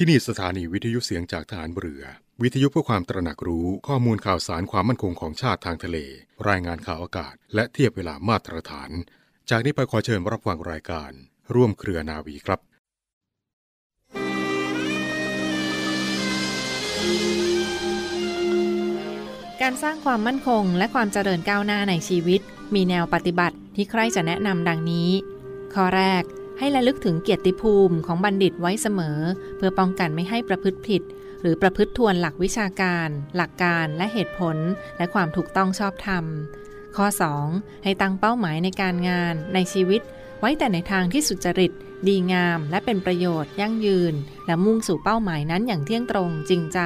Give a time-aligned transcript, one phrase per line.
[0.00, 2.04] ที่นี่สถานีวิทยุเสียงจากฐานเรือ
[2.42, 5.98] วิทยุเพื่อความตระหนักรู้ข้อมูลข่าวสารความมั่นคงของชาติทางทะเล
[6.48, 8.90] รายงานข่าวอากาศ และเทียบเวลามาตรฐาน
[9.50, 11.10] จากนี้ไปขอเชิญรับฟังรายการ
[11.54, 12.60] ร่วมเครือนาวีครับ
[19.62, 22.40] การสร้างความมั่นคงและความเจริญก้าวหน้าในชีวิต
[22.74, 25.10] มีแนวปฏิบัติที่ใครจะแนะนำดังนี้
[25.74, 26.22] ข้อแรก
[26.58, 29.18] ให้ระลึกถึงเกียรติภูมิของบัณฑิตไว้เสมอ
[29.56, 31.02] เพื่อป้องกันไม่ให้ประพฤติผิด
[31.42, 34.56] หรือประพฤติทวนหลักวิชาการ หลักการและเหตุผล
[34.98, 36.24] และความถูกต้องชอบธรรม
[36.96, 37.06] ข้อ
[37.44, 37.84] 2.
[37.84, 40.00] ให้ตั้งเป้าหมายในการงานในชีวิต
[40.40, 41.72] ไว้แต่ในทางที่สุจริต
[42.08, 44.14] ดีงาม และเป็นประโยชน์ ยั่งยืน
[44.46, 46.80] และมุ่งสู่เป้าหมายนั้นอย่างเที่ยงตรงจริงใจ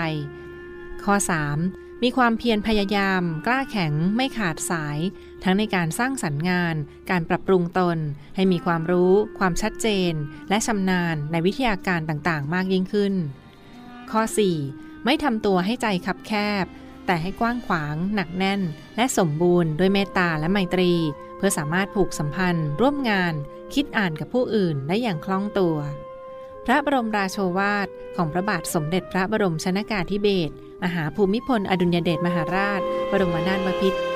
[1.05, 1.15] ข้อ
[1.59, 2.03] 3.
[2.03, 4.99] มีความเพียรพยายาม กล้าแข็งไม่ขาดสาย
[5.43, 6.75] ทั้งในการสร้างสรรค์งาน
[7.11, 7.99] การปรับปรุงตน
[8.37, 10.13] ให้มีความรู้ ความชัดเจน
[10.49, 13.15] และชำนาญในวิทยาการต่างๆ มากยิ่งขึ้น
[14.11, 14.23] ข้อ
[14.65, 15.05] 4.
[15.05, 16.33] ไม่ทำตัวให้ใจคับแค
[16.65, 16.67] บ
[17.07, 18.61] แต่ให้กว้างขวาง หนักแน่น
[18.97, 20.93] และสมบูรณ์ด้วยเมตตาและไมตรี
[21.37, 23.35] เพื่อสามารถผูกสัมพันธ์ ร่วมงาน
[23.75, 25.77] คิดอ่านกับผู้อื่นได้อย่างคล่องตัว
[26.67, 34.12] พระบรมราโชวาทของพระบาทสมเด็จพระบรมชนากาธิเบศรมหาภูมิพล อดุลยเดชมหาราช บรมนาถบพิตร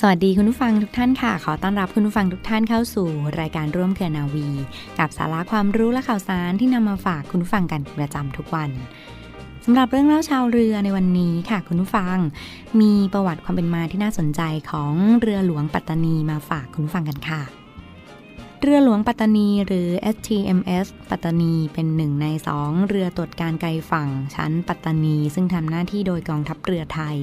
[0.00, 3.08] สวัสดีคุณผู้ฟังทุกท่านค่ะ ขอต้อนรับคุณผู้ฟังทุกท่านเข้าสู่
[3.40, 4.48] รายการร่วมเครือนาวี
[4.98, 8.70] กับสาระความรู้และข่าวสารที่นำมาฝากคุณผู้ฟังกันประจำทุกวัน
[9.64, 12.16] สำหรับเรื่องเล่าชาวเรือในวันนี้ค่ะ คุณผู้ฟัง
[12.80, 17.42] มีประวัติความเป็นมาที่น่าสนใจของเรือหลวงปัตตานีมาฝากคุณผู้ฟังกันค่ะ
[18.62, 27.18] เรือหลวงปัตตานีหรือ STMS ปัตตานีเป็นหนึ่งในสองเรือตรวจการไกลฝั่งชั้นปัตตานี ซึ่งทำหน้าที่โดยกองทัพเรือไทย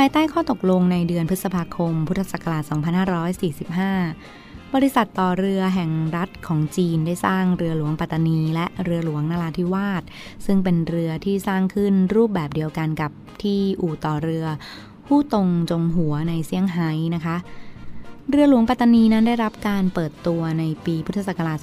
[0.00, 2.62] ภายใต้ข้อตกลงในเดือนพฤษภาคม พุทธศักราช
[3.88, 10.02] 2545 บริษัทต่อเรือแห่งรัฐของจีนได้สร้างเรือหลวงปัตตานี และเรือหลวงนราธิวาส
[10.46, 13.10] ซึ่งเป็นเรือที่สร้างขึ้นรูปแบบเดียวกันกับ
[13.42, 14.46] ที่อู่ต่อเรือ
[15.08, 17.36] ฮู้ตรงจงหัวในเซี่ยงไฮ้นะคะ
[18.30, 21.58] เรือหลวงปัตตานีนั้นได้รับการเปิดตัวในปีพุทธศักราช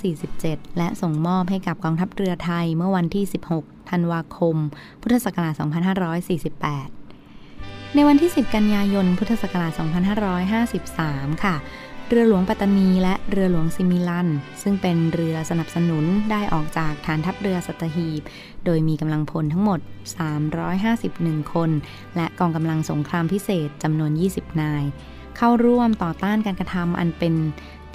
[0.00, 3.24] 2547 และส่งมอบให้กับกองทัพเรือไทยเมื่อวันที่
[3.56, 4.56] 16 ธันวาคม
[5.02, 7.01] พุทธศักราช 2548
[7.96, 9.72] ในวันที่ 10 กันยายน พุทธศักราช
[10.78, 11.54] 2553 ค่ะ
[12.08, 14.28] เรือหลวงปัตตานีและเรือหลวงซิมิลัน
[14.62, 18.22] ซึ่งเป็นเรือสนับสนุนได้ออกจากฐานทัพเรือสัตหีบ
[18.64, 19.80] โดยมีกำลังพลทั้งหมด
[20.66, 21.70] 351 คน
[22.16, 24.84] และกองกำลังสงครามพิเศษจำนวน 20 นาย
[25.36, 27.34] เข้าร่วมต่อต้านการกระทำอันเป็น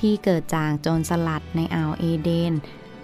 [0.02, 2.54] ที่เกิดจากโจรสลัดในอ่าวเอเดน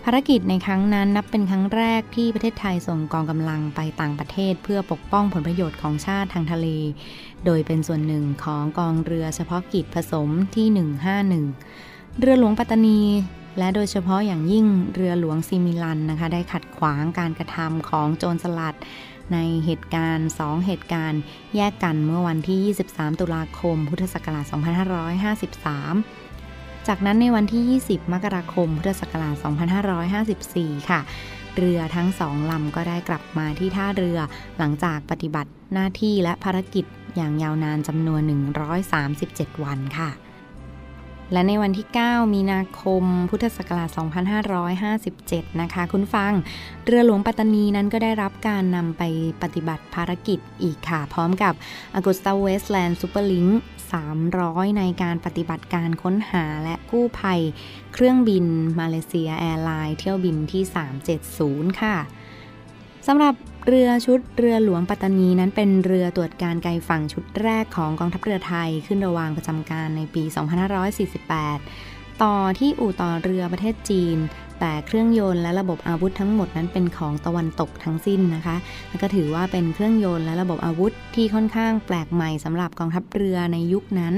[0.05, 6.67] ภารกิจในครั้งนั้นนับเป็นครั้งแรกที่ประเทศไทยส่งกองกำลังไปต่างประเทศ เพื่อปกป้องผลประโยชน์ของชาติทางทะเล
[7.45, 10.67] โดยเป็นส่วนหนึ่งของกองเรือเฉพาะกิจผสมที่
[11.43, 13.01] 151 เรือหลวงปัตตานี
[13.57, 14.65] และโดยเฉพาะอย่างยิ่ง
[14.95, 18.77] เรือหลวงซิมิลันนะคะได้ขัดขวางการกระทำของโจรสลัด
[19.33, 21.21] ในเหตุการณ์ 2 เหตุการณ์
[21.55, 26.22] แยกกันเมื่อวันที่ 23 ตุลาคม พุทธศักราช 2553
[26.87, 29.35] จากนั้นในวันที่ 20 มกราคม พุทธศักราช
[30.13, 31.01] 2554 ค่ะ
[31.57, 34.19] เรือทั้งสองลำก็ได้กลับมาที่ท่าเรือ
[34.57, 36.85] หลังจากปฏิบัติหน้าที่และภารกิจ
[37.15, 38.21] อย่างยาวนานจำนวน
[38.93, 40.09] 137 วันค่ะ
[41.33, 43.89] และในวันที่ 9 มีนาคม พุทธศักราช
[44.93, 46.33] 2557 นะคะ คุณฟัง
[46.85, 49.03] เรือหลวงปัตตานีนั้นก็ได้รับการนำไป
[49.41, 51.53] ปฏิบัติภารกิจอีกค่ะ พร้อมกับ
[51.97, 53.51] AgustaWestland Super Lynx
[54.13, 57.41] 300 ในการปฏิบัติการค้นหาและกู้ภัย
[57.93, 58.45] เครื่องบิน
[58.79, 60.63] มาเลเซียแอร์ไลน์เที่ยวบินที่
[61.21, 61.97] 370 ค่ะ
[63.07, 63.35] สำหรับ
[63.67, 70.23] เรือชุดเรือหลวงปัตตานีนั้นเป็นเรือตรวจการไกลฝั่งชุดแรกของกองทัพเรือไทยขึ้นระวางประจำการในปี
[71.43, 74.17] 2548 ต่อที่อู่ต่อเรือประเทศจีน
[74.59, 78.55] แต่เครื่องยนต์และระบบอาวุธทั้งหมดนั้นเป็นของตะวันตกทั้งสิ้นนะคะ
[78.89, 84.15] และก็ถือว่าเป็นเครื่องยนต์และระบบอาวุธที่ค่อนข้างแปลกใหม่สำหรับกองทัพเรือในยุคนั้น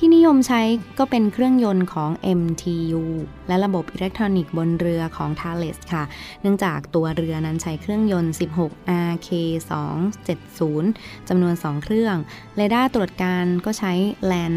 [0.00, 0.60] ที่นิยมใช้
[0.98, 2.10] ก็เป็นเครื่องยนต์ของ
[2.40, 3.02] MTU
[3.48, 6.04] และระบบอิเล็กทรอนิกส์บนเรือของ Thales ค่ะ
[6.40, 10.84] เนื่องจากตัวเรือนั้นใช้เครื่องยนต์ 16 RK270
[11.28, 12.16] จำนวน 2 เครื่อง
[12.56, 13.92] เรดาร์ตรวจการก็ใช้
[14.30, 14.52] LAN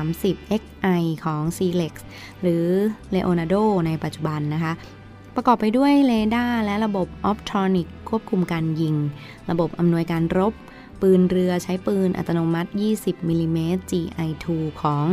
[0.00, 1.94] 30 XI ของ c l e x
[2.42, 2.66] หรือ
[3.14, 4.72] Leonardo ในปัจจุบันนะคะ
[5.34, 8.96] ประกอบไปด้วยเรดาร์และระบบ optronic ควบคุมการยิง
[9.50, 10.54] ระบบอำนวยการรบ
[11.02, 14.46] ปืนเรือใช้ปืนอัตโนมัติ 20มิลิเมตร GI2
[14.82, 15.04] ของ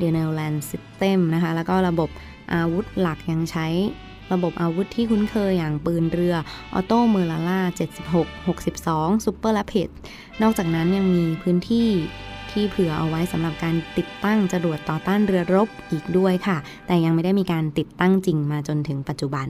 [0.00, 2.08] d e n e l a n d System นะคะ แล้วก็ระบบ
[2.52, 3.66] อาวุธหลักยังใช้
[4.32, 6.34] ระบบอาวุธที่คุ้นเคยอย่างปืนเรือ
[6.74, 7.60] OTO Melara
[8.08, 9.88] 76 62 Super Rapid
[10.42, 11.88] นอกจากนั้นยังมีพื้นที่
[12.50, 16.56] ที่เผื่อเอาไว้สำหรับการติดตั้งจรวดต่อต้านเรือรบอีกด้วยค่ะ
[16.86, 19.48] แต่ยังไม่ได้มีการติดตั้งจริงมาจนถึงปัจจุบัน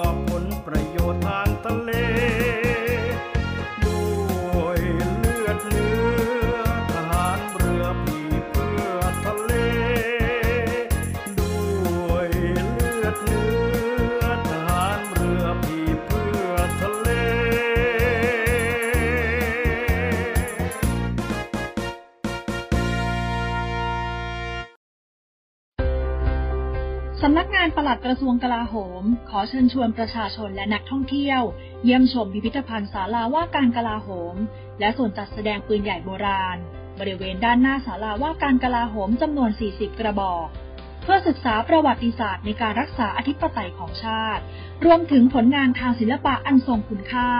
[0.00, 1.90] กยกอบผลประโยชน์ทางทะเล
[3.84, 4.00] ด้
[4.58, 4.80] วย
[5.18, 5.94] เลือดเนื้
[6.52, 6.56] อ
[6.94, 9.52] ทหารเรือผีเพื่อทะเล
[11.38, 12.28] ด้วย
[12.64, 13.48] เลือดเนื้
[14.20, 17.08] อทหารเรือผีเพื่อทะเล
[27.22, 31.42] สำนักงานปลัดกระทรวงกลาโหม ขอเชิญชวนประชาชนและนักท่องเที่ยว
[31.84, 34.36] เยี่ยมชมพิพิธภัณฑ์ศาลาว่าการกลาโหม
[34.80, 36.56] และส่วนจัดแสดงปืนใหญ่โบราณ
[37.00, 40.46] บริเวณด้านหน้าศาลาว่าการกลาโหมจำนวน 40 กระบอก
[41.02, 44.42] เพื่อศึกษาประวัติศาสตร์ในการรักษาอธิปไตยของชาติ
[44.84, 47.30] รวมถึงผลงานทางศิลปะอันทรงคุณค่า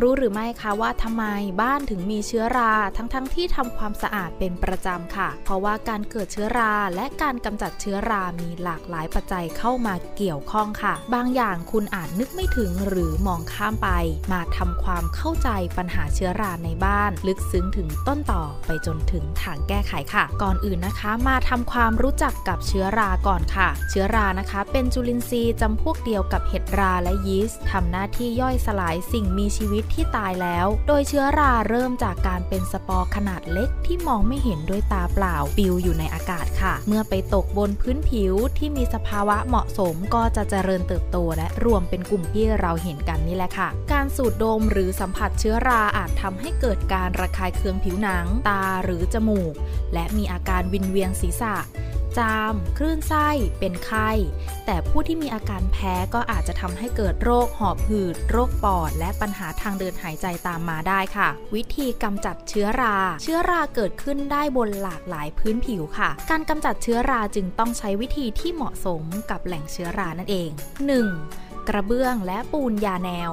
[0.00, 1.24] รู้หรือไม่คะว่าทำไม
[1.62, 13.88] บ้านถึงมีเชื้อราทั้งๆ ที่ทำความสะอาดเป็นประจำค่ะ เพราะว่าการเกิดเชื้อราและการกำจัดเชื้อรามีหลากหลายปัจจัยเข้ามาเกี่ยวข้องค่ะ บางอย่างคุณอาจนึกไม่ถึงหรือมองข้ามไป
[14.32, 49.54] มาทำความเข้าใจปัญหาเชื้อราในบ้าน ลึกซึ้งถึงต้นต่อไปจนถึงทางแก้ไขค่ะ ก่อนอื่นนะคะ มาทำความรู้จักกับเชื้อราก่อนค่ะ เชื้อรานะคะ เป็นจุลินทรีย์จำพวกเดียวกับเห็ดราและยีสต์ทำหน้าที่ย่อยสลายสิ่งมีชีวิตที่ตายแล้ว โดยเชื้อราเริ่มจากการเป็นสปอร์ขนาดเล็กที่มองไม่เห็นด้วยตาเปล่าปิวอยู่ในอากาศค่ะ เมื่อไปตกบนพื้นผิวที่มีสภาวะเหมาะสมก็จะเจริญเติบโตและรวมเป็นกลุ่มที่เราเห็นกันนี่แหละค่ะ การสูดดมหรือสัมผัสเชื้อราอาจทำให้เกิดการระคายเคืองผิวหนัง ตาหรือจมูก
[49.94, 51.56] และมีอาการวินเวียนศีรษะ
[52.18, 54.10] จาม คลื่นไส้ เป็นไข้
[54.66, 70.50] แต่ผู้ที่มีอาการแพ้ก็อาจจะทำให้เกิดโรคหอบหืด โรคปอด และปัญหาทางเดินหายใจตามมาได้ค่ะ วิธีกำจัดเชื้อรา เชื้อราเกิดขึ้นได้บนหลากหลายพื้นผิวค่ะ การกำจัดเชื้อราจึงต้องใช้วิธีที่เหมาะสมกับแหล่งเชื้อรานั่นเอง
[71.08, 71.68] 1.
[71.68, 73.32] กระเบื้องและปูนยาแนว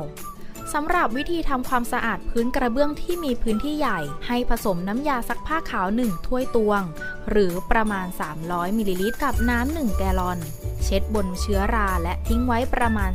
[0.73, 6.81] สำหรับวิธีทำความสะอาดพื้นกระเบื้องที่มีพื้นที่ใหญ่ ให้ผสมน้ำยาซักผ้าขาว 1 ถ้วยตวง
[7.29, 8.07] หรือประมาณ
[8.41, 10.39] 300มิลลิลิตรกับน้ำ1แกลลอน
[10.83, 13.11] เช็ดบนเชื้อราและทิ้งไว้ประมาณ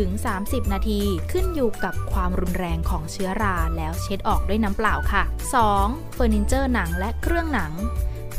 [0.00, 1.00] 15-30 นาที
[1.32, 5.22] ขึ้นอยู่กับความรุนแรงของเชื้อราแล้วเช็ดออกด้วยน้ำเปล่าค่ะ
[5.68, 6.14] 2.
[6.14, 7.72] เฟอร์นิเจอร์หนังและเครื่องหนัง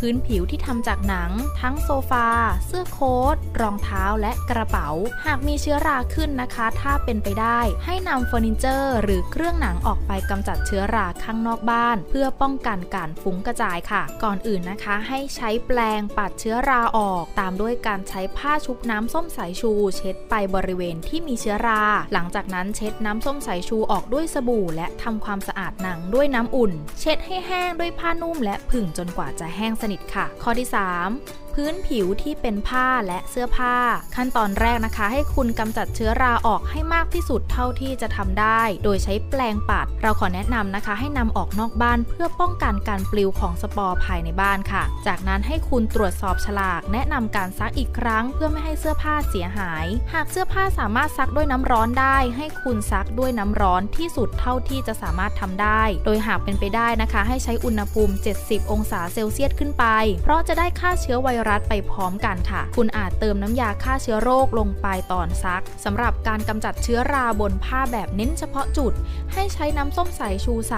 [0.07, 1.31] พื้นผิวที่ทำจากหนัง
[1.61, 2.27] ทั้งโซฟา
[2.65, 4.89] เสื้อโค้ทรองเท้าและกระเป๋า
[5.25, 21.83] หากมีเชื้อราขึ้นนะคะ ถ้าเป็นไปได้ ให้นำเฟอร์นิเจอร์หรือเครื่องหนังออกไปกำจัดเชื้อราข้างนอกบ้าน เพื่อป้องกันการฟุ้งกระจายค่ะ ก่อนอื่นนะคะ ให้ใช้แปรงปัดเชื้อราออก ตามด้วยการใช้ผ้าชุบน้ำส้มสายชู เช็ดไปบริเวณที่มีเชื้อรา
[22.13, 33.75] หลังจากนั้นเช็ดน้ำส้มสายชูออกด้วยสบู่ และทำความสะอาดหนังด้วยน้ำอุ่น เช็ดให้แห้งด้วยผ้านุ่มและผึ่งจนกว่าจะแห้งสนิทค่ะ ข้อที่ 3 พื้นผิวที่เป็นผ้าและเสื้อผ้า
[34.15, 59.85] ขั้นตอนแรกนะคะ ให้คุณกำจัดเชื้อราออกให้มากที่สุดเท่าที่จะทำได้ โดยใช้แปรงปัด เราขอแนะนำนะคะ ให้นำออกนอกบ้านเพื่อป้องกันการปลิวของสปอร์ภายในบ้านค่ะ จากนั้นให้คุณตรวจสอบฉลาก แนะนำการซักอีกครั้ง เพื่อไม่ให้เสื้อผ้าเสียหาย หากเสื้อผ้าสามารถซักด้วยน้ำร้อนได้ ให้คุณซักด้วยน้ำร้อนที่สุดเท่าที่จะสามารถทำได้ โดยหากเป็นไปได้นะคะ ให้ใช้อุณหภูมิ 70 องศาเซลเซียสขึ้นไป
[60.23, 68.93] เพราะจะได้ฆ่าเชื้อไวรัสไปพร้อมกันค่ะ คุณอาจเติมน้ำยาฆ่าเชื้อโรคลงไปตอนซักสำหรับการกำจัดเชื้อราบนผ้าแบบเน้นเฉพาะจุด
[69.33, 70.75] ให้ใช้น้ำส้มสายชูใส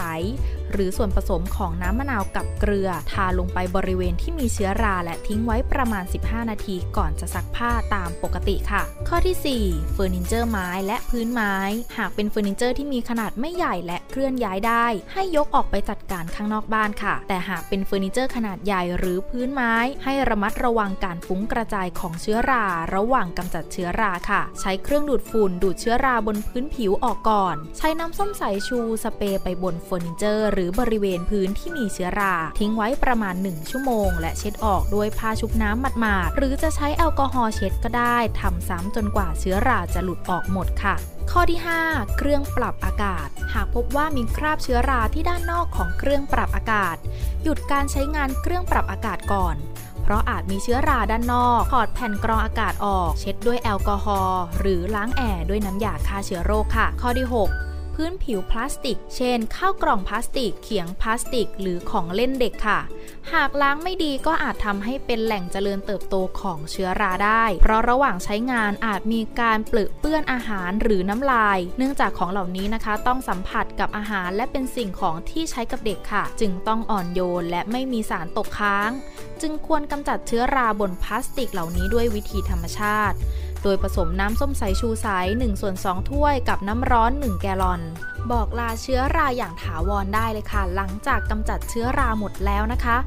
[0.73, 11.55] หรือส่วนผสมของน้ำมะนาวกับเกลือ ทาลงไปบริเวณที่มีเชื้อราและทิ้งไว้ประมาณ 15 นาทีก่อนจะซักผ้าตามปกติค่ะ ข้อที่ 4 เฟอร์นิเจอร์ไม้และพื้นไม้
[11.97, 40.95] หากเป็นเฟอร์นิเจอร์ที่มีขนาดไม่ใหญ่และเคลื่อนย้ายได้ ให้ยกออกไปจัดการข้างนอกบ้านค่ะ แต่หากเป็นเฟอร์นิเจอร์ขนาดใหญ่หรือพื้นไม้ ให้ระมัดระวังการฟุ้งกระจายของเชื้อรา ระหว่างกำจัดเชื้อราค่ะ ใช้เครื่องดูดฝุ่นดูดเชื้อราบนพื้นผิวออกก่อน ใช้น้ำส้มสายชูสเปรย์ไปบนเฟอร์นิเจอร์หรือบริเวณพื้นที่มีเชื้อรา ทิ้งไว้ประมาณ 1 ชั่วโมง และเช็ดออกด้วยผ้าชุบน้ำหมาดๆ หรือจะใช้แอลกอฮอล์เช็ดก็ได้ทำซ้ำจนกว่าเชื้อราจะหลุดออกหมดค่ะ
[41.31, 46.95] ข้อที่ 5 เครื่องปรับอากาศ หากพบว่ามีคราบเชื้อราที่ด้านนอกของเครื่องปรับอากาศ
[47.43, 49.55] หยุดการใช้งานเครื่องปรับอากาศก่อน
[50.03, 57.66] เพราะอาจมีเชื้อราด้านนอกถอดแผ่นกรองอากาศออก เช็ดด้วยแอลกอฮอล์หรือล้างแอร์ด้วยน้ำยาฆ่าเชื้อโรคค่ะ ข้อที่ 6
[58.01, 62.79] พื้นผิวพลาสติก เช่น ข้าวกล่องพลาสติก เขียงพลาสติก หรือของเล่นเด็กค่ะ
[63.33, 78.91] หากล้างไม่ดีก็อาจทำให้เป็นแหล่งเจริญเติบโตของเชื้อราได้ เพราะระหว่างใช้งานอาจมีการเปลือเปื้อนอาหารหรือน้ำลาย เนื่องจากของเหล่านี้นะคะ ต้องสัมผัสกับอาหารและเป็นสิ่งของที่ใช้กับเด็กค่ะ จึงต้องอ่อนโยนและไม่มีสารตกค้าง
[79.41, 83.17] จึงควรกำจัดเชื้อราบนพลาสติกเหล่านี้ด้วยวิธีธรรมชาติ
[83.67, 87.81] ดยผสมน้ำส้มสายชูใส1ส่วน2ถ้วยกับน้ำร้อน 1 แกลลอน
[88.31, 92.97] บอกลาเชื้อราอย่างถาวรได้เลยค่ะ หลังจากกำจัดเชื้อราหมดแล้วนะคะ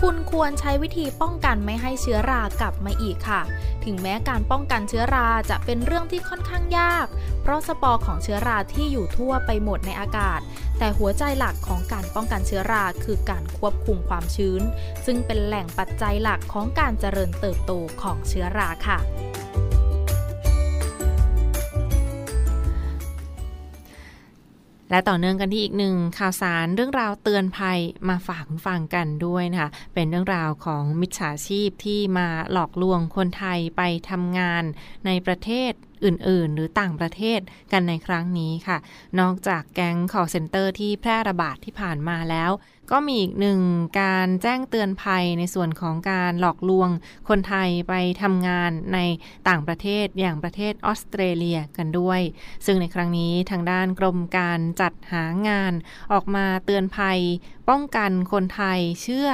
[0.00, 3.40] คุณควรใช้วิธีป้องกันไม่ให้เชื้อรากลับมาอีกค่ะ
[3.84, 7.06] ถึงแม้การป้องกันเชื้อราจะเป็นเรื่องที่ค่อนข้างยาก
[7.42, 10.40] เพราะสปอร์ของเชื้อราที่อยู่ทั่วไปหมดในอากาศ
[10.78, 14.62] แต่หัวใจหลักของการป้องกันเชื้อราคือการควบคุมความชื้น
[15.06, 17.72] ซึ่งเป็นแหล่งปัจจัยหลักของการเจริญเติบโต
[18.02, 18.98] ของเชื้อราค่ะ
[24.90, 27.78] และต่อเนื่องกันที่อีกหนึ่งข่าวสารเรื่องราวเตือนภัย
[28.08, 34.64] มาฝากคุณฟังกันด้วยนะคะเป็นเรื่องราวของมิจฉาชีพที่มาหลอกลวงคนไทยไปทำงาน
[35.06, 35.72] ในประเทศ
[36.04, 37.40] อื่น ๆ หรือต่างประเทศ
[37.72, 38.78] กันในครั้งนี้ค่ะ
[39.20, 42.52] นอกจากแก๊ง call center ที่แพร่ระบาดที่ผ่านมาแล้ว
[42.92, 43.60] ก็มีอีกหนึ่ง
[44.00, 46.88] การแจ้งเตือนภัยในส่วนของการหลอกลวง
[47.28, 48.98] คนไทยไปทำงานใน
[49.48, 52.20] ต่างประเทศอย่างประเทศออสเตรเลียกันด้วย
[52.66, 55.72] ซึ่งในครั้งนี้ทางด้านกรมการจัดหางาน
[56.12, 57.20] ออกมาเตือนภัย
[57.68, 59.28] ป้องกันคนไทยเชื่อ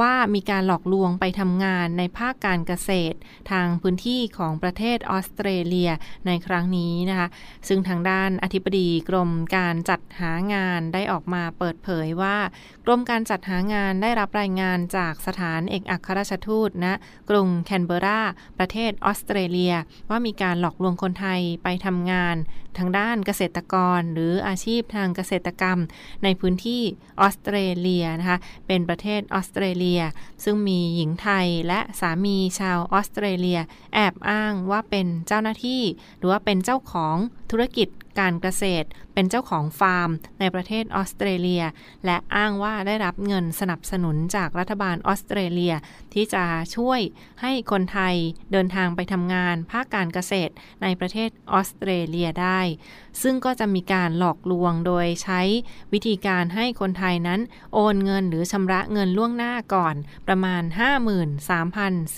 [0.00, 3.16] ว่ามีการหลอกลวงไปทำงานในภาคการเกษตร
[3.50, 5.90] ทางพื้นที่ของประเทศออสเตรเลีย
[6.26, 7.28] ในครั้งนี้นะคะ
[7.68, 12.36] ซึ่งทางด้านอธิบดีกรมการจัดหางานได้ออกมาเปิดเผยว่า
[12.84, 16.94] กรมการจัดหางานได้รับรายงานจากสถานเอกอัครราชทูตณนะ
[17.30, 18.20] กรุงแคนเบรา
[18.58, 19.74] ประเทศออสเตรเลีย
[20.10, 22.36] ว่ามีการหลอกลวงคนไทยไปทำงาน
[22.78, 25.78] ทางด้านเกษตรกร หรืออาชีพทางเกษตรกรรม
[26.24, 26.82] ในพื้นที่
[27.20, 30.02] ออสเตรเลียนะคะเป็นประเทศออสเตรเลียลีย
[30.44, 33.60] ซึ่งมีหญิงไทยและสามีชาวออสเตรเลีย
[33.94, 35.82] แอบอ้างว่าเป็นเจ้าหน้าที่
[36.18, 37.16] หรือว่าเป็นเจ้าของ
[37.50, 37.88] ธุรกิจ
[38.18, 38.86] การเกษตร
[39.16, 41.62] เป็นเจ้าของฟาร์ม ในประเทศออสเตรเลีย
[42.06, 45.74] และอ้างว่าได้รับเงินสนับสนุนจากรัฐบาลออสเตรเลีย
[46.14, 46.44] ที่จะ
[46.76, 47.00] ช่วย
[47.42, 48.14] ให้คนไทย
[48.52, 52.60] เดินทางไปทำงาน ภาคการเกษตรในประเทศออสเตรเลียได้
[53.22, 55.40] ซึ่งก็จะมีการหลอกลวงโดยใช้
[55.92, 57.40] วิธีการให้คนไทยนั้น
[57.74, 59.94] โอนเงินหรือชำระเงินล่วงหน้าก่อน
[60.28, 60.62] ประมาณ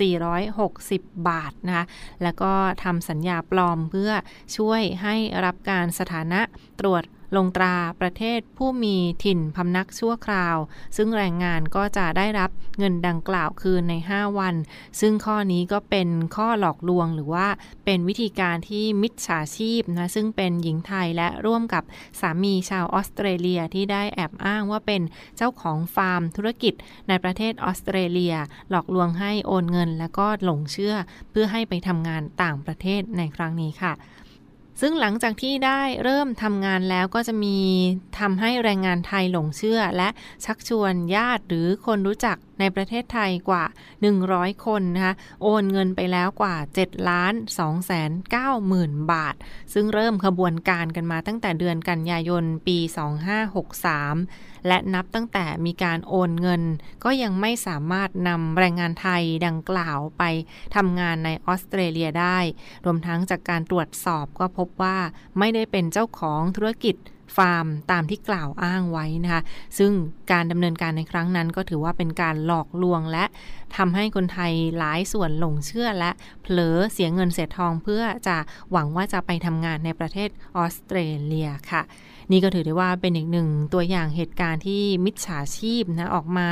[0.07, 1.85] 53,460 บาทนะคะ
[2.23, 2.53] แล้วก็
[2.85, 4.13] ทำสัญญาปลอมเพื่อ
[4.57, 5.15] ช่วยให้
[5.45, 6.41] รับการสถานะ
[6.81, 7.05] ตรวจ
[7.37, 10.57] ลงตราประเทศผู้มีถิ่นพำนักชั่วคราว
[10.97, 14.55] ซึ่งแรงงานก็จะได้รับเงินดังกล่าวคืนใน 5 วัน
[15.01, 17.49] ซึ่งข้อนี้ก็เป็นข้อหลอกลวงหรือว่า
[17.85, 21.85] เป็นวิธีการที่มิจฉาชีพนะซึ่งเป็นหญิงไทยและร่วมกับ
[22.21, 25.03] สามีชาวออสเตรเลียที่ได้แอบอ้างว่าเป็น
[25.37, 26.75] เจ้าของฟาร์มธุรกิจ
[27.09, 28.35] ในประเทศออสเตรเลีย
[28.71, 30.95] หลอกลวงให้โอนเงิน แล้วก็หลงเชื่อ
[31.31, 33.95] เพื่อให้ไปทำงานต่างประเทศในครั้งนี้ค่ะ
[34.81, 37.59] ซึ่งหลังจากที่ได้เริ่มทำงานแล้วก็จะมี
[38.19, 40.09] ทำให้แรงงานไทยหลงเชื่อ และ
[40.45, 43.65] ชักชวนญาติหรือคนรู้จัก ในประเทศไทยกว่า
[44.15, 48.11] 100 คนนะคะโอนเงินไปแล้วกว่า7ล้าน2แสน
[48.41, 49.35] 9หมื่นบาท
[49.73, 52.79] ซึ่งเริ่มขบวนการกันมาตั้งแต่เดือนกันยายนปี
[53.53, 56.63] 2563 และนับตั้งแต่มีการโอนเงิน
[57.05, 60.23] ก็ยังไม่สามารถนำแรงงานไทยดังกล่าวไป
[60.77, 62.39] ทำงานในออสเตรเลียได้
[62.85, 64.99] รวมทั้งจากการตรวจสอบก็พบว่า
[65.39, 66.97] ไม่ได้เป็นเจ้าของธุรกิจ
[67.37, 69.43] ฟาร์มตามที่กล่าวอ้างไว้นะคะ
[69.79, 69.93] ซึ่ง
[70.33, 73.25] การดำเนินการในครั้งนั้นก็ถือว่าเป็นการหลอกลวงและ
[73.77, 76.11] ทำให้คนไทยหลายส่วนหลงเชื่อและ
[76.43, 78.37] เผลอเสียเงินเสียทองเพื่อจะ
[78.73, 81.83] หวังว่าจะไปทำงานในประเทศออสเตรเลียค่ะ
[82.31, 86.49] นี่ก็ถือได้ว่าเป็นอีกหนึ่งตัวอย่างเหตุการณ์ที่มิจฉาชีพนะออกมา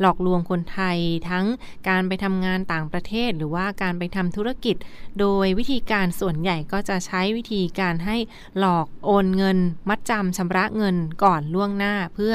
[0.00, 0.98] หลอกลวงคนไทย
[1.30, 1.44] ทั้ง
[1.88, 4.76] การไปทำงานต่างประเทศ หรือว่าการไปทำธุรกิจ
[5.20, 8.16] โดยวิธีการส่วนใหญ่ก็จะใช้วิธีการให้
[8.58, 9.58] หลอกโอนเงิน
[9.88, 12.34] มัดจำชำระเงินก่อนล่วงหน้า เพื่อ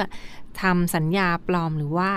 [0.61, 2.11] ทำสัญญาปลอมหรือว่า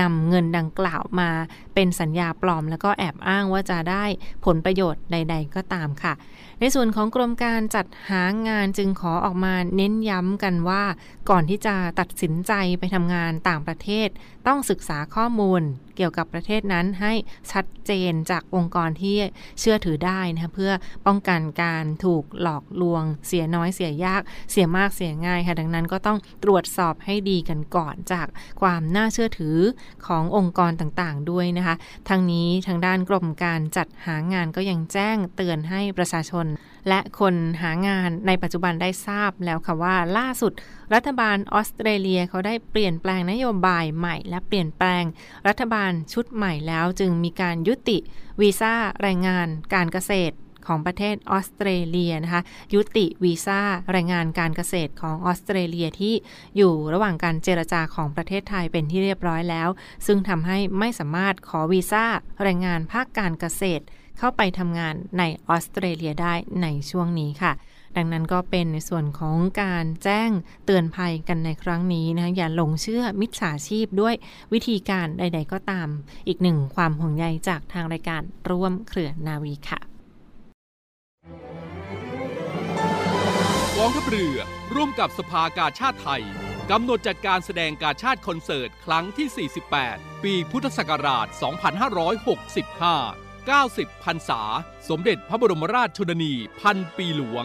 [0.00, 1.30] นำเงินดังกล่าวมา
[1.74, 4.04] เป็นสัญญาปลอม แล้วก็แอบอ้างว่าจะได้
[4.44, 6.14] ผลประโยชน์ใด ๆ ก็ตามค่ะ
[6.60, 10.82] ในส่วนของกรมการจัดหางานจึงขอออกมาเน้นย้ำกันว่า
[11.30, 14.08] ก่อนที่จะตัดสินใจไปทำงานต่างประเทศ
[14.46, 15.62] ต้องศึกษาข้อมูล
[15.96, 17.12] เกี่ยวกับประเทศนั้นให้
[17.52, 19.16] ชัดเจนจากองค์กรที่
[19.60, 20.72] เชื่อถือได้นะเพื่อ
[21.06, 28.26] ป้องกันการถูกหลอกลวง เสียน้อยเสียยาก เสียมากเสียง่ายค่ะดังนั้นก็ต้องตรวจสอบให้ดีกันก่อนจาก
[28.60, 29.56] ความน่าเชื่อถือ
[30.06, 31.74] ขององค์กรต่างๆ ด้วยนะคะ
[32.08, 36.46] ทั้งนี้ทางด้านกรมการจัดหางานก็ยังแจ้งเตือนให้ประชาชน
[36.88, 40.52] และคนหางานในปัจจุบันได้ทราบแล้วค่ะว่าล่าสุด
[40.94, 45.04] รัฐบาลออสเตรเลียเขาได้เปลี่ยนแปลงนโยบายใหม่ และเปลี่ยนแปลง
[45.48, 47.98] รัฐบาลชุดใหม่แล้วจึงมีการยุติ
[48.40, 50.34] วีซ่าแรงงานการเกษตร
[50.66, 52.42] ของประเทศออสเตรเลียนะคะ
[52.74, 53.60] ยุติวีซ่า
[53.92, 56.14] แรงงานการเกษตรของออสเตรเลียที่
[56.56, 59.68] อยู่ระหว่างการเจรจาของประเทศไทยเป็นที่เรียบร้อยแล้ว
[60.06, 62.04] ซึ่งทำให้ไม่สามารถขอวีซ่า
[62.42, 63.84] แรงงานภาคการเกษตร
[64.18, 67.52] เข้าไปทำงานในออสเตรเลียได้ในช่วงนี้ค่ะ
[67.96, 70.30] ดังนั้นก็เป็นในส่วนของการแจ้ง
[70.66, 74.14] เตือนภัยกันในครั้งนี้นะอย่าหลงเชื่อมิจฉาชีพด้วย
[74.52, 75.88] วิธีการใด ๆ ก็ตาม
[76.28, 79.80] อีกหนึ่งความห่วงใยจากทางรายการร่วมเครือนาวีค่ะ
[83.76, 84.36] กองทัพเรือ
[84.74, 86.22] ร่วมกับสภากาชาติไทย
[86.70, 89.48] กำหนดจัดการแสดงกาชาติคอนเสิร์ตครั้งที่
[89.80, 91.26] 48 ปีพุทธศักราช
[92.04, 94.40] 2565 90 พรรษา
[94.88, 97.44] สมเด็จพระบรมราชชนนี พันปีหลวง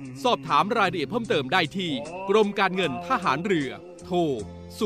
[0.23, 1.91] สอบถามรายละเอียดเพิ่มเติมได้ที่
[2.29, 3.71] กรมการเงินทหารเรือ
[4.05, 4.17] โทร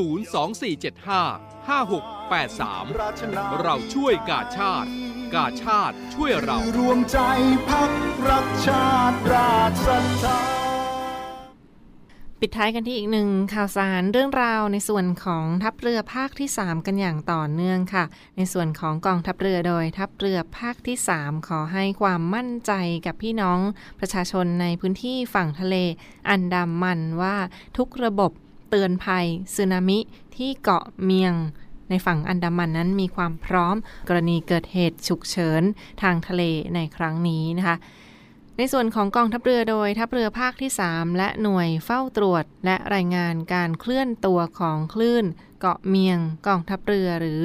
[0.06, 4.90] 02475 5683 เราช่วยกาชาติ
[5.34, 7.18] กาชาติช่วยเรา รวมใจ
[7.68, 7.90] พัก
[8.28, 10.55] รักชาติราชศรัทธา
[12.40, 18.04] ปิดท้ายกันที่อีกหนึ่งข่าวสารเรื่องราวในส่วนของทัพเรือภาคที่ 3 กันอย่างต่อเนื่องค่ะ
[18.36, 22.72] ในส่วนของกองทัพเรือโดย ทัพเรือภาคที่ 3 ขอให้ความมั่นใจ
[23.06, 23.60] กับพี่น้อง
[24.00, 25.76] ประชาชนในพื้นที่ฝั่งทะเล
[26.30, 27.36] อันดามันว่า
[27.76, 28.30] ทุกระบบ
[28.70, 29.98] เตือนภัยสึนามิ
[30.36, 31.34] ที่เกาะเมียง
[31.90, 33.76] ในฝั่งอันดามันนั้นมีความพร้อม
[34.08, 35.62] กรณีเกิดเหตุฉุกเฉิน
[36.02, 36.42] ทางทะเล
[36.74, 37.76] ในครั้งนี้นะคะ
[38.58, 45.24] ในส่วนของกองทัพเรือโดยทัพเรือภาคที่ 3 และหน่วยเฝ้าตรวจ และรายงานการเคลื่อนตัวของคลื่น
[45.60, 47.42] เกาะเมียงกองทัพเรือหรือ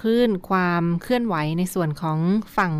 [0.00, 2.18] คลื่นความเคลื่อนไหวในส่วนของ
[2.56, 2.74] ฝั่ง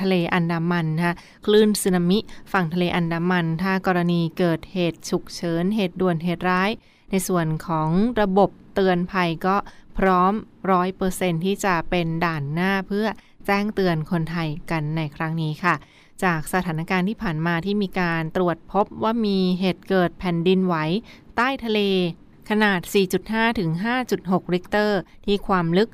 [0.00, 1.14] ทะเลอันดามันนะคะ
[1.46, 2.18] คลื่นสึนามิ
[2.52, 6.70] ฝั่งทะเลอันดามัน ถ้ากรณีเกิดเหตุฉุกเฉินเหตุด่วนเหตุร้าย
[7.10, 9.56] ในส่วนของระบบเตือนภัยก็
[9.98, 10.32] พร้อม
[10.70, 13.06] ร้อยเปอร์เซนที่จะเป็นด่านหน้าเพื่อ
[13.46, 15.74] แจ้งเตือนคนไทยกันในครั้งนี้ค่ะ
[16.24, 20.74] จากสถานการณ์ที่ผ่านมาที่มีการตรวจพบว่ามีเหตุเกิดแผ่นดินไหว
[21.36, 21.80] ใต้ทะเล
[22.50, 22.80] ขนาด
[23.20, 23.70] 4.5 ถึง
[24.12, 25.90] 5.6 ริกเตอร์ ที่ความลึก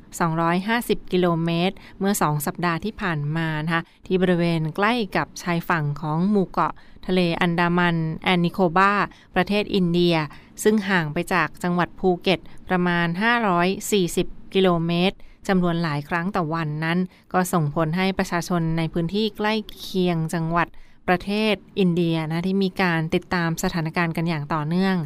[0.53, 6.73] 250 กิโลเมตร เมื่อ 2 สัปดาห์ที่ผ่านมานะคะที่บริเวณใกล้กับชายฝั่งของหมู่เกาะ
[7.07, 8.93] ทะเลอันดามันและนิโคบาร์
[9.35, 10.15] ประเทศอินเดีย
[10.63, 13.07] ซึ่งห่างไปจากจังหวัดภูเก็ตประมาณ
[13.79, 16.99] 540 กิโลเมตร จำนวนหลายครั้งต่อวันนั้น
[17.33, 20.67] ก็ส่งผลให้ประชาชนในพื้นที่ใกล้เคียงจังหวัด
[21.07, 24.97] ประเทศอินเดียนะที่มีการติดตามสถานการณ์กันอย่างต่อเนื่อง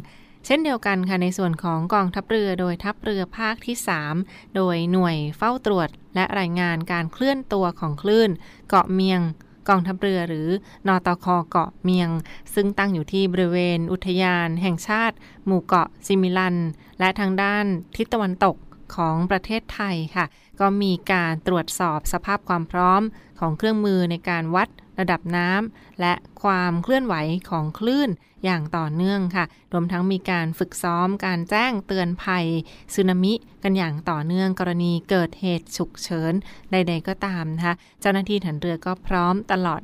[0.46, 3.76] เช่นเดียวกันค่ะในส่วนของกองทัพเรือโดยทัพเรือภาคที่
[4.14, 8.30] 3 โดยหน่วยเฝ้าตรวจ และรายงานการเคลื่อนตัวของคลื่น
[8.68, 9.20] เกาะเมียง
[9.68, 10.48] กองทัพเรือหรือ
[10.88, 12.10] นอตคเกาะเมียง
[12.54, 16.56] ซึ่งตั้งอยู่ที่บริเวณอุทยานแห่งชาติ หมู่เกาะซิมิลัน
[16.98, 17.64] และทางด้าน
[17.96, 18.56] ทิศตะวันตก
[18.94, 20.26] ของประเทศไทยค่ะ
[20.60, 23.02] ก็มีการตรวจสอบสภาพความพร้อม
[23.40, 24.68] ของเครื่องมือในการวัด
[25.00, 27.14] ระดับน้ำและความเคลื่อนไหว
[27.50, 28.10] ของคลื่น
[28.44, 32.46] อย่างต่อเนื่องค่ะ รวมทั้งมีการฝึกซ้อมการแจ้งเตือนภัย
[32.94, 36.32] สึนามิกันอย่างต่อเนื่องกรณีเกิดเหตุฉุกเฉิน
[36.72, 39.80] ใด ๆ ก็ตามนะคะ เจ้าหน้าที่ฐานเรือก็พร้อมตลอด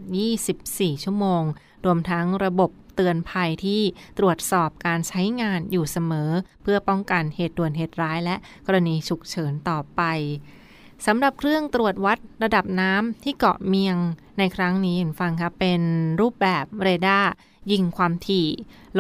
[0.50, 1.42] 24 ชั่วโมง
[1.84, 3.82] รวมทั้งระบบเตือนภัยที่
[4.18, 6.30] ตรวจสอบการใช้งานอยู่เสมอ
[6.62, 10.02] เพื่อป้องกันเหตุด่วนเหตุร้าย และกรณีฉุกเฉินต่อไป
[11.06, 13.96] สำหรับเครื่องตรวจวัดระดับน้ำที่เกาะเมียง
[14.38, 15.82] ในครั้งนี้เห็นฟังครับเป็น
[16.20, 17.30] รูปแบบเรดาร์
[17.72, 18.48] ยิงความถี่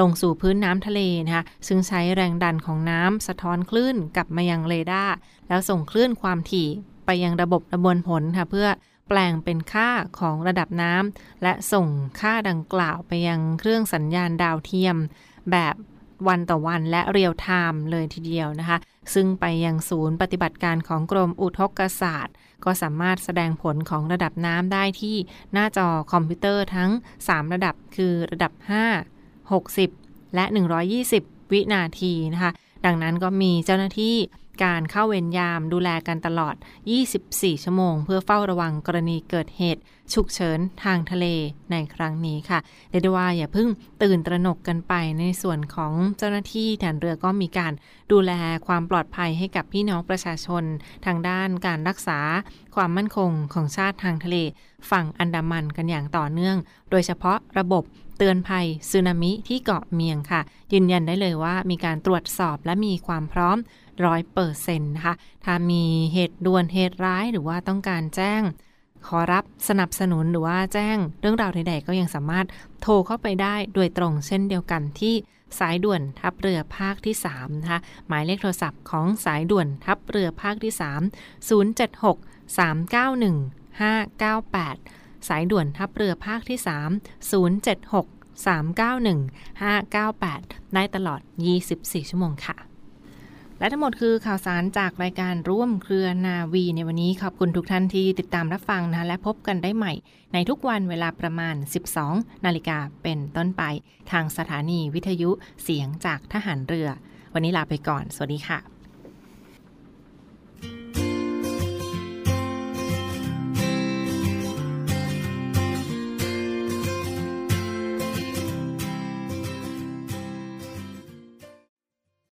[0.00, 5.14] ลงสู่พื้นน้ำทะเลนะคะซึ่งใช้แรงดันของน้ำสะท้อนคลื่นกลับมายังเรดาร์
[5.48, 6.68] แล้วส่งคลื่นความถี่
[7.06, 8.66] ไปยังระบบระบวนผลค่ะเพื่อ
[9.08, 11.88] แปลงเป็นค่าของระดับน้ำและส่ง
[12.20, 14.96] ค่าดังกล่าวไปยังเครื่องสัญญาณดาวเทียม
[15.50, 15.74] แบบ
[16.28, 18.78] วันต่อวันและเรียลไทม์เลยทีเดียวนะคะ
[19.14, 22.34] ซึ่งไปยังศูนย์ปฏิบัติการของกรมอุทกศาสตร์
[22.64, 25.16] ก็สามารถแสดงผลของระดับน้ำได้ที่
[25.52, 26.90] หน้าจอคอมพิวเตอร์ทั้ง
[27.22, 28.52] 3 ระดับคือระดับ
[29.20, 30.44] 5 60 และ
[30.98, 32.52] 120 วินาทีนะคะ
[32.84, 34.16] ดังนั้นก็มีเจ้าหน้าที่
[34.64, 36.54] การเข้าเวรยามดูแลกันตลอด
[37.08, 39.82] 24 ชั่วโมง เพื่อเฝ้าระวังกรณีเกิดเหตุ
[40.14, 41.26] ฉุกเฉินทางทะเล
[41.70, 42.58] ในครั้งนี้ค่ะ
[42.90, 43.68] เรียกได้ว่าอย่าเพิ่ง
[44.02, 47.72] ตื่นตระหนกกันไปในส่วนของเจ้าหน้าที่ฐานเรือก็มีการ
[48.12, 48.32] ดูแล
[48.66, 50.64] ความปลอดภัยให้กับพี่น้องประชาชน
[51.06, 52.18] ทางด้านการรักษา
[52.74, 54.36] ความมั่นคงของชาติทางทะเล
[54.90, 56.56] ฝั่งอันดามันกันอย่างต่อเนื่อง
[56.90, 57.82] โดยเฉพาะระบบ
[58.22, 60.40] ตือนภัยสึนามิที่เกาะเมียงค่ะ
[60.72, 63.56] ยืนยันได้เลยว่ามีการตรวจสอบและมีความพร้อม
[64.04, 68.42] ร้อยเปอร์เซ็นต์นะคะ ถ้ามีเหตุด่วนเหตุร้ายหรือว่าต้องการแจ้ง
[69.06, 72.46] ขอรับสนับสนุนหรือว่าแจ้งเรื่องราวใดๆก็ยังสามารถ
[72.82, 75.14] โทรเข้าไปได้โดยตรงเช่นเดียวกันที่
[75.58, 80.80] สายด่วนทัพเรือภาคที่3นะคะหมายเลขโทรศัพท์ของสายด่วนทัพเรือภาคที่ 3
[81.48, 89.20] 076 391 598 สายด่วนทัพเรือภาคที่ 3 076 391
[89.62, 91.20] 598 ได้ตลอด
[91.64, 92.56] 24 ชั่วโมงค่ะ
[93.58, 99.92] และทั้งหมดคือข่าวสารจากรายการร่วมเครือนาวีในวันนี้ขอบคุณทุกท่านที่ติดตามรับฟังนะและพบกันได้ใหม่
[100.32, 101.56] ในทุกวันเวลาประมาณ
[102.00, 103.62] 12 นาฬิกาเป็นต้นไป
[104.10, 105.30] ทางสถานีวิทยุ
[105.62, 106.88] เสียงจากทหารเรือ
[107.34, 108.81] วันนี้ลาไปก่อน สวัสดีค่ะ